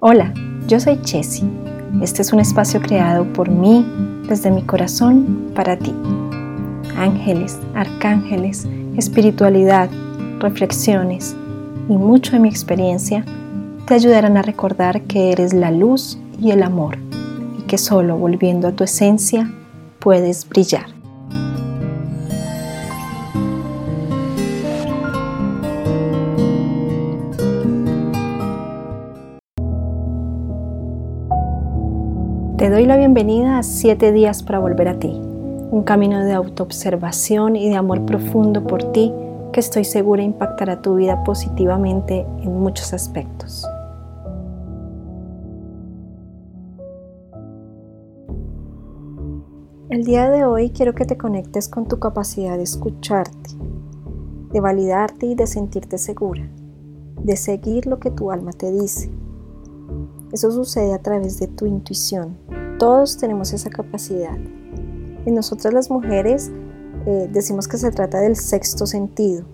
Hola, 0.00 0.34
yo 0.66 0.80
soy 0.80 1.00
Chessy. 1.02 1.48
Este 2.02 2.22
es 2.22 2.32
un 2.32 2.40
espacio 2.40 2.80
creado 2.80 3.24
por 3.32 3.48
mí, 3.48 3.86
desde 4.28 4.50
mi 4.50 4.62
corazón, 4.62 5.52
para 5.54 5.76
ti. 5.76 5.94
Ángeles, 6.96 7.60
arcángeles, 7.74 8.66
espiritualidad, 8.96 9.88
reflexiones 10.40 11.36
y 11.88 11.92
mucho 11.92 12.32
de 12.32 12.40
mi 12.40 12.48
experiencia 12.48 13.24
te 13.86 13.94
ayudarán 13.94 14.36
a 14.36 14.42
recordar 14.42 15.02
que 15.02 15.30
eres 15.30 15.52
la 15.52 15.70
luz 15.70 16.18
y 16.40 16.50
el 16.50 16.64
amor 16.64 16.98
y 17.58 17.62
que 17.62 17.78
solo 17.78 18.16
volviendo 18.16 18.66
a 18.66 18.72
tu 18.72 18.82
esencia 18.82 19.48
puedes 20.00 20.48
brillar. 20.48 20.99
Te 32.70 32.76
doy 32.76 32.86
la 32.86 32.96
bienvenida 32.96 33.58
a 33.58 33.64
7 33.64 34.12
días 34.12 34.44
para 34.44 34.60
volver 34.60 34.86
a 34.86 34.96
ti, 34.96 35.08
un 35.10 35.82
camino 35.82 36.24
de 36.24 36.34
autoobservación 36.34 37.56
y 37.56 37.68
de 37.68 37.74
amor 37.74 38.06
profundo 38.06 38.64
por 38.64 38.92
ti 38.92 39.12
que 39.52 39.58
estoy 39.58 39.82
segura 39.82 40.22
impactará 40.22 40.80
tu 40.80 40.94
vida 40.94 41.24
positivamente 41.24 42.24
en 42.44 42.60
muchos 42.60 42.94
aspectos. 42.94 43.66
El 49.88 50.04
día 50.04 50.30
de 50.30 50.44
hoy 50.44 50.70
quiero 50.70 50.94
que 50.94 51.06
te 51.06 51.18
conectes 51.18 51.68
con 51.68 51.88
tu 51.88 51.98
capacidad 51.98 52.56
de 52.56 52.62
escucharte, 52.62 53.50
de 54.52 54.60
validarte 54.60 55.26
y 55.26 55.34
de 55.34 55.48
sentirte 55.48 55.98
segura, 55.98 56.48
de 57.20 57.36
seguir 57.36 57.86
lo 57.86 57.98
que 57.98 58.12
tu 58.12 58.30
alma 58.30 58.52
te 58.52 58.70
dice 58.70 59.10
eso 60.32 60.52
sucede 60.52 60.94
a 60.94 61.02
través 61.02 61.40
de 61.40 61.48
tu 61.48 61.66
intuición. 61.66 62.36
Todos 62.80 63.18
tenemos 63.18 63.52
esa 63.52 63.68
capacidad. 63.68 64.38
En 65.26 65.34
nosotras 65.34 65.74
las 65.74 65.90
mujeres 65.90 66.50
eh, 67.04 67.28
decimos 67.30 67.68
que 67.68 67.76
se 67.76 67.90
trata 67.90 68.20
del 68.20 68.36
sexto 68.36 68.86
sentido, 68.86 69.44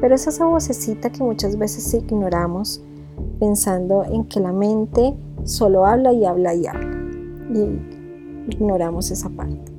pero 0.00 0.16
es 0.16 0.26
esa 0.26 0.46
vocecita 0.46 1.10
que 1.10 1.22
muchas 1.22 1.56
veces 1.56 1.94
ignoramos 1.94 2.82
pensando 3.38 4.02
en 4.02 4.24
que 4.24 4.40
la 4.40 4.50
mente 4.50 5.16
solo 5.44 5.86
habla 5.86 6.12
y 6.12 6.24
habla 6.24 6.54
y 6.54 6.66
habla. 6.66 6.98
Y 7.54 8.52
ignoramos 8.52 9.12
esa 9.12 9.30
parte. 9.30 9.72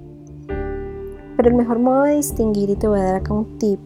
Pero 1.36 1.50
el 1.50 1.56
mejor 1.56 1.80
modo 1.80 2.04
de 2.04 2.16
distinguir, 2.16 2.70
y 2.70 2.78
te 2.78 2.88
voy 2.88 3.02
a 3.02 3.04
dar 3.04 3.16
acá 3.16 3.34
un 3.34 3.58
tip, 3.58 3.82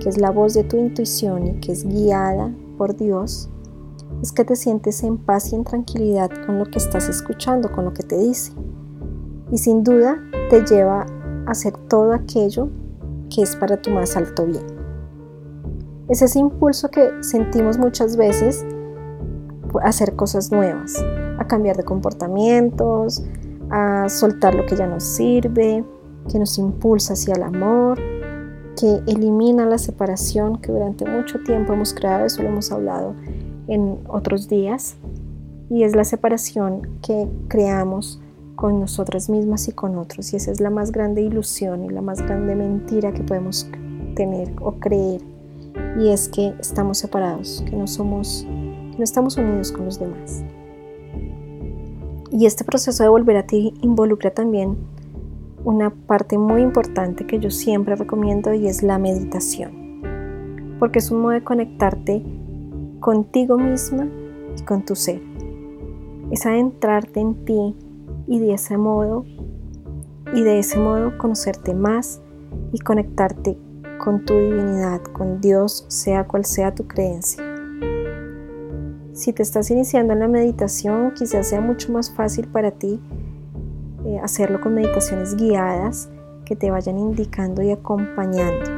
que 0.00 0.08
es 0.08 0.16
la 0.16 0.30
voz 0.30 0.54
de 0.54 0.64
tu 0.64 0.78
intuición 0.78 1.46
y 1.46 1.60
que 1.60 1.72
es 1.72 1.86
guiada 1.86 2.54
por 2.78 2.96
Dios, 2.96 3.50
es 4.22 4.32
que 4.32 4.44
te 4.44 4.56
sientes 4.56 5.02
en 5.02 5.18
paz 5.18 5.52
y 5.52 5.56
en 5.56 5.64
tranquilidad 5.64 6.30
con 6.46 6.58
lo 6.58 6.64
que 6.64 6.78
estás 6.78 7.08
escuchando, 7.08 7.70
con 7.70 7.84
lo 7.84 7.92
que 7.92 8.02
te 8.02 8.16
dice. 8.16 8.52
Y 9.50 9.58
sin 9.58 9.84
duda 9.84 10.18
te 10.50 10.64
lleva 10.64 11.06
a 11.46 11.50
hacer 11.50 11.74
todo 11.88 12.12
aquello 12.12 12.68
que 13.34 13.42
es 13.42 13.56
para 13.56 13.80
tu 13.80 13.90
más 13.90 14.16
alto 14.16 14.46
bien. 14.46 14.64
Es 16.08 16.22
ese 16.22 16.38
impulso 16.38 16.90
que 16.90 17.10
sentimos 17.20 17.78
muchas 17.78 18.16
veces 18.16 18.64
a 19.82 19.88
hacer 19.88 20.16
cosas 20.16 20.50
nuevas, 20.50 20.94
a 21.38 21.46
cambiar 21.46 21.76
de 21.76 21.84
comportamientos, 21.84 23.22
a 23.70 24.08
soltar 24.08 24.54
lo 24.54 24.64
que 24.66 24.76
ya 24.76 24.86
nos 24.86 25.04
sirve, 25.04 25.84
que 26.30 26.38
nos 26.38 26.58
impulsa 26.58 27.12
hacia 27.12 27.34
el 27.34 27.42
amor, 27.42 27.98
que 28.78 29.02
elimina 29.06 29.66
la 29.66 29.78
separación 29.78 30.56
que 30.60 30.72
durante 30.72 31.04
mucho 31.04 31.40
tiempo 31.40 31.72
hemos 31.72 31.92
creado, 31.92 32.26
eso 32.26 32.42
lo 32.42 32.48
hemos 32.48 32.70
hablado 32.70 33.14
en 33.68 33.98
otros 34.08 34.48
días 34.48 34.96
y 35.70 35.82
es 35.82 35.96
la 35.96 36.04
separación 36.04 36.98
que 37.02 37.28
creamos 37.48 38.20
con 38.54 38.80
nosotras 38.80 39.28
mismas 39.28 39.68
y 39.68 39.72
con 39.72 39.96
otros 39.96 40.32
y 40.32 40.36
esa 40.36 40.50
es 40.50 40.60
la 40.60 40.70
más 40.70 40.92
grande 40.92 41.22
ilusión 41.22 41.84
y 41.84 41.88
la 41.88 42.00
más 42.00 42.22
grande 42.22 42.54
mentira 42.54 43.12
que 43.12 43.22
podemos 43.22 43.68
tener 44.14 44.52
o 44.60 44.72
creer 44.72 45.20
y 45.98 46.08
es 46.08 46.28
que 46.28 46.54
estamos 46.58 46.98
separados, 46.98 47.62
que 47.68 47.76
no 47.76 47.86
somos 47.86 48.46
que 48.46 48.98
no 48.98 49.04
estamos 49.04 49.36
unidos 49.36 49.72
con 49.72 49.84
los 49.84 49.98
demás. 49.98 50.42
Y 52.30 52.46
este 52.46 52.64
proceso 52.64 53.02
de 53.02 53.08
volver 53.08 53.36
a 53.36 53.46
ti 53.46 53.74
involucra 53.82 54.30
también 54.30 54.76
una 55.64 55.90
parte 55.90 56.38
muy 56.38 56.62
importante 56.62 57.26
que 57.26 57.38
yo 57.38 57.50
siempre 57.50 57.96
recomiendo 57.96 58.54
y 58.54 58.68
es 58.68 58.82
la 58.82 58.98
meditación. 58.98 60.00
Porque 60.78 60.98
es 60.98 61.10
un 61.10 61.22
modo 61.22 61.32
de 61.32 61.44
conectarte 61.44 62.22
contigo 63.06 63.56
misma 63.56 64.08
y 64.58 64.62
con 64.62 64.84
tu 64.84 64.96
ser. 64.96 65.22
Es 66.32 66.44
adentrarte 66.44 67.20
en 67.20 67.44
ti 67.44 67.76
y 68.26 68.40
de 68.40 68.54
ese 68.54 68.76
modo 68.76 69.24
y 70.34 70.42
de 70.42 70.58
ese 70.58 70.76
modo 70.76 71.16
conocerte 71.16 71.72
más 71.72 72.20
y 72.72 72.80
conectarte 72.80 73.56
con 73.98 74.24
tu 74.24 74.34
divinidad, 74.34 75.00
con 75.04 75.40
Dios, 75.40 75.86
sea 75.86 76.26
cual 76.26 76.44
sea 76.44 76.74
tu 76.74 76.88
creencia. 76.88 77.44
Si 79.12 79.32
te 79.32 79.44
estás 79.44 79.70
iniciando 79.70 80.12
en 80.12 80.18
la 80.18 80.28
meditación, 80.28 81.12
quizás 81.14 81.46
sea 81.46 81.60
mucho 81.60 81.92
más 81.92 82.10
fácil 82.12 82.48
para 82.48 82.72
ti 82.72 83.00
eh, 84.04 84.18
hacerlo 84.18 84.60
con 84.60 84.74
meditaciones 84.74 85.36
guiadas 85.36 86.08
que 86.44 86.56
te 86.56 86.72
vayan 86.72 86.98
indicando 86.98 87.62
y 87.62 87.70
acompañando. 87.70 88.75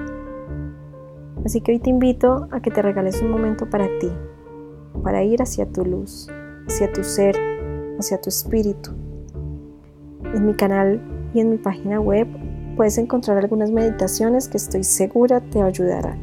Así 1.44 1.60
que 1.60 1.72
hoy 1.72 1.78
te 1.78 1.91
invito 1.91 2.49
a 2.50 2.60
que 2.60 2.71
te 2.71 2.82
regales 2.82 3.22
un 3.22 3.31
momento 3.31 3.69
para 3.69 3.87
ti, 3.99 4.10
para 5.03 5.22
ir 5.22 5.41
hacia 5.43 5.66
tu 5.66 5.84
luz, 5.84 6.28
hacia 6.66 6.93
tu 6.93 7.04
ser, 7.04 7.37
hacia 7.99 8.21
tu 8.21 8.28
espíritu. 8.28 8.91
En 10.34 10.47
mi 10.47 10.54
canal 10.54 11.00
y 11.34 11.41
en 11.41 11.50
mi 11.50 11.59
página 11.59 12.00
web 12.00 12.26
puedes 12.76 12.99
encontrar 12.99 13.38
algunas 13.38 13.71
meditaciones 13.71 14.49
que 14.49 14.56
estoy 14.56 14.84
segura 14.84 15.41
te 15.41 15.62
ayudarán. 15.62 16.19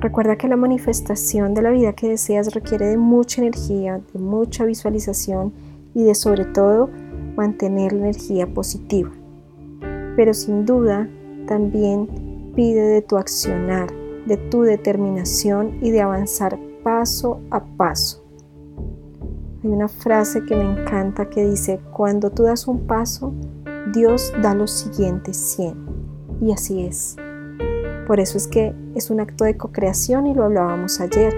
Recuerda 0.00 0.36
que 0.36 0.46
la 0.46 0.56
manifestación 0.56 1.54
de 1.54 1.62
la 1.62 1.70
vida 1.70 1.94
que 1.94 2.08
deseas 2.08 2.54
requiere 2.54 2.86
de 2.86 2.98
mucha 2.98 3.40
energía, 3.40 4.00
de 4.12 4.18
mucha 4.18 4.64
visualización 4.64 5.52
y 5.94 6.04
de 6.04 6.14
sobre 6.14 6.44
todo 6.44 6.90
mantener 7.34 7.92
la 7.92 8.00
energía 8.00 8.46
positiva. 8.46 9.10
Pero 10.16 10.34
sin 10.34 10.64
duda 10.64 11.08
también 11.46 12.25
pide 12.56 12.80
de 12.80 13.02
tu 13.02 13.18
accionar, 13.18 13.92
de 14.26 14.38
tu 14.38 14.62
determinación 14.62 15.78
y 15.82 15.90
de 15.90 16.00
avanzar 16.00 16.58
paso 16.82 17.40
a 17.50 17.62
paso. 17.62 18.24
Hay 19.62 19.70
una 19.70 19.88
frase 19.88 20.44
que 20.44 20.56
me 20.56 20.64
encanta 20.64 21.28
que 21.28 21.44
dice, 21.44 21.78
cuando 21.92 22.30
tú 22.30 22.44
das 22.44 22.66
un 22.66 22.86
paso, 22.86 23.34
Dios 23.92 24.32
da 24.42 24.54
los 24.54 24.70
siguientes 24.70 25.36
100. 25.36 25.76
Y 26.40 26.52
así 26.52 26.84
es. 26.84 27.16
Por 28.06 28.20
eso 28.20 28.38
es 28.38 28.46
que 28.46 28.74
es 28.94 29.10
un 29.10 29.20
acto 29.20 29.44
de 29.44 29.56
co-creación 29.56 30.26
y 30.26 30.34
lo 30.34 30.44
hablábamos 30.44 31.00
ayer. 31.00 31.34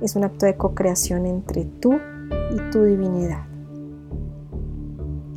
Es 0.00 0.16
un 0.16 0.24
acto 0.24 0.46
de 0.46 0.56
co-creación 0.56 1.26
entre 1.26 1.64
tú 1.64 1.98
y 2.50 2.70
tu 2.70 2.82
divinidad. 2.82 3.44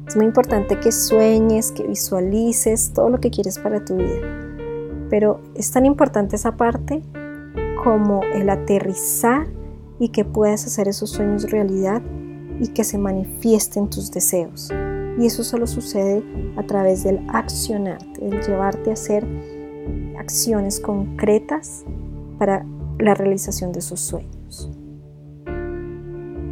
Es 0.07 0.15
muy 0.15 0.25
importante 0.25 0.79
que 0.79 0.91
sueñes, 0.91 1.71
que 1.71 1.83
visualices 1.85 2.91
todo 2.93 3.09
lo 3.09 3.19
que 3.19 3.29
quieres 3.29 3.59
para 3.59 3.83
tu 3.85 3.95
vida 3.97 4.48
pero 5.09 5.41
es 5.55 5.71
tan 5.71 5.85
importante 5.85 6.35
esa 6.35 6.55
parte 6.55 7.01
como 7.83 8.21
el 8.33 8.49
aterrizar 8.49 9.47
y 9.99 10.09
que 10.09 10.25
puedas 10.25 10.65
hacer 10.65 10.87
esos 10.87 11.09
sueños 11.09 11.49
realidad 11.49 12.01
y 12.59 12.67
que 12.69 12.83
se 12.83 12.97
manifiesten 12.97 13.89
tus 13.89 14.11
deseos. 14.11 14.69
Y 15.17 15.25
eso 15.25 15.43
solo 15.43 15.67
sucede 15.67 16.23
a 16.55 16.63
través 16.63 17.03
del 17.03 17.19
accionarte, 17.29 18.21
del 18.21 18.41
llevarte 18.41 18.89
a 18.89 18.93
hacer 18.93 19.25
acciones 20.17 20.79
concretas 20.79 21.83
para 22.37 22.65
la 22.99 23.13
realización 23.13 23.71
de 23.71 23.79
esos 23.79 23.99
sueños. 23.99 24.71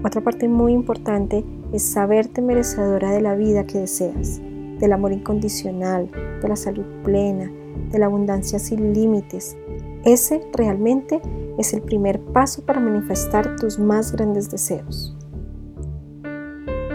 Otra 0.03 0.21
parte 0.21 0.47
muy 0.47 0.73
importante 0.73 1.43
es 1.73 1.83
saberte 1.83 2.41
merecedora 2.41 3.11
de 3.11 3.21
la 3.21 3.35
vida 3.35 3.65
que 3.65 3.79
deseas, 3.79 4.39
del 4.79 4.93
amor 4.93 5.11
incondicional, 5.11 6.09
de 6.41 6.47
la 6.47 6.55
salud 6.55 6.85
plena, 7.03 7.51
de 7.91 7.99
la 7.99 8.07
abundancia 8.07 8.59
sin 8.59 8.93
límites. 8.93 9.57
Ese 10.03 10.41
realmente 10.53 11.21
es 11.57 11.73
el 11.73 11.81
primer 11.81 12.19
paso 12.19 12.63
para 12.65 12.79
manifestar 12.79 13.55
tus 13.57 13.79
más 13.79 14.11
grandes 14.11 14.49
deseos. 14.49 15.15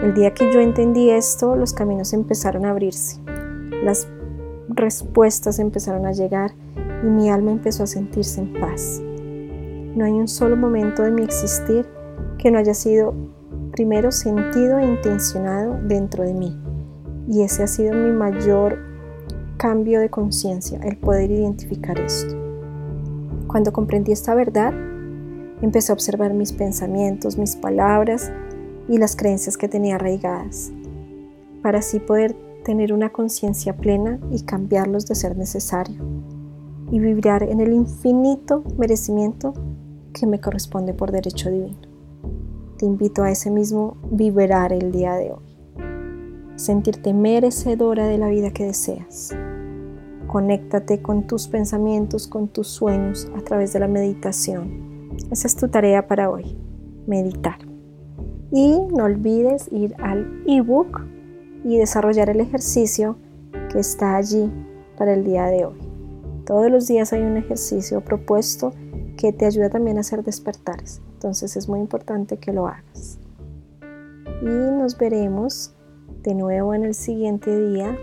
El 0.01 0.13
día 0.13 0.33
que 0.33 0.51
yo 0.51 0.59
entendí 0.59 1.09
esto, 1.09 1.55
los 1.55 1.73
caminos 1.73 2.13
empezaron 2.13 2.65
a 2.65 2.71
abrirse, 2.71 3.21
las 3.83 4.07
respuestas 4.67 5.59
empezaron 5.59 6.05
a 6.05 6.11
llegar 6.11 6.51
y 7.03 7.07
mi 7.07 7.29
alma 7.29 7.51
empezó 7.51 7.83
a 7.83 7.87
sentirse 7.87 8.41
en 8.41 8.53
paz. 8.59 9.01
No 9.95 10.05
hay 10.05 10.13
un 10.13 10.27
solo 10.27 10.57
momento 10.57 11.03
de 11.03 11.11
mi 11.11 11.23
existir 11.23 11.85
que 12.37 12.51
no 12.51 12.57
haya 12.57 12.73
sido 12.73 13.13
primero 13.71 14.11
sentido 14.11 14.79
e 14.79 14.85
intencionado 14.85 15.77
dentro 15.83 16.23
de 16.23 16.33
mí. 16.33 16.57
Y 17.27 17.43
ese 17.43 17.63
ha 17.63 17.67
sido 17.67 17.93
mi 17.93 18.11
mayor 18.11 18.77
cambio 19.63 20.01
de 20.01 20.09
conciencia 20.09 20.77
el 20.83 20.97
poder 20.97 21.31
identificar 21.31 21.97
esto. 21.97 22.35
Cuando 23.47 23.71
comprendí 23.71 24.11
esta 24.11 24.35
verdad, 24.35 24.73
empecé 25.61 25.93
a 25.93 25.95
observar 25.95 26.33
mis 26.33 26.51
pensamientos, 26.51 27.37
mis 27.37 27.55
palabras 27.55 28.29
y 28.89 28.97
las 28.97 29.15
creencias 29.15 29.55
que 29.55 29.69
tenía 29.69 29.95
arraigadas, 29.95 30.73
para 31.61 31.79
así 31.79 32.01
poder 32.01 32.35
tener 32.65 32.91
una 32.91 33.13
conciencia 33.13 33.77
plena 33.77 34.19
y 34.31 34.41
cambiarlos 34.41 35.05
de 35.05 35.15
ser 35.15 35.37
necesario, 35.37 36.01
y 36.91 36.99
vibrar 36.99 37.43
en 37.43 37.61
el 37.61 37.71
infinito 37.71 38.65
merecimiento 38.77 39.53
que 40.11 40.27
me 40.27 40.41
corresponde 40.41 40.93
por 40.93 41.13
derecho 41.13 41.49
divino. 41.49 41.79
Te 42.77 42.85
invito 42.85 43.23
a 43.23 43.31
ese 43.31 43.49
mismo 43.49 43.95
vibrar 44.11 44.73
el 44.73 44.91
día 44.91 45.13
de 45.13 45.31
hoy, 45.31 46.57
sentirte 46.57 47.13
merecedora 47.13 48.07
de 48.07 48.17
la 48.17 48.27
vida 48.27 48.51
que 48.51 48.65
deseas. 48.65 49.33
Conéctate 50.33 50.99
con 50.99 51.27
tus 51.27 51.47
pensamientos, 51.47 52.27
con 52.27 52.47
tus 52.47 52.67
sueños 52.67 53.31
a 53.37 53.41
través 53.41 53.71
de 53.71 53.79
la 53.79 53.87
meditación. 53.87 55.15
Esa 55.29 55.45
es 55.45 55.55
tu 55.55 55.67
tarea 55.67 56.07
para 56.07 56.31
hoy, 56.31 56.57
meditar. 57.05 57.59
Y 58.51 58.79
no 58.95 59.03
olvides 59.03 59.71
ir 59.71 59.93
al 59.99 60.41
ebook 60.47 61.01
y 61.63 61.77
desarrollar 61.77 62.31
el 62.31 62.39
ejercicio 62.39 63.15
que 63.71 63.77
está 63.77 64.15
allí 64.15 64.51
para 64.97 65.13
el 65.13 65.23
día 65.23 65.45
de 65.45 65.65
hoy. 65.65 65.77
Todos 66.47 66.71
los 66.71 66.87
días 66.87 67.13
hay 67.13 67.21
un 67.21 67.37
ejercicio 67.37 68.01
propuesto 68.01 68.73
que 69.17 69.33
te 69.33 69.45
ayuda 69.45 69.69
también 69.69 69.97
a 69.97 69.99
hacer 69.99 70.23
despertares. 70.23 71.03
Entonces 71.13 71.55
es 71.55 71.69
muy 71.69 71.79
importante 71.79 72.37
que 72.37 72.53
lo 72.53 72.65
hagas. 72.65 73.19
Y 74.41 74.45
nos 74.45 74.97
veremos 74.97 75.75
de 76.23 76.33
nuevo 76.33 76.73
en 76.73 76.85
el 76.85 76.95
siguiente 76.95 77.55
día 77.69 77.95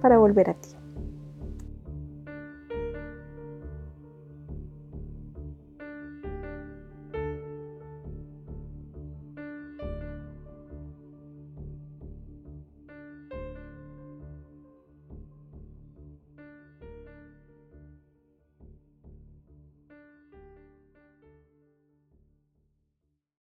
para 0.00 0.18
volver 0.18 0.50
a 0.50 0.54
ti. 0.54 0.76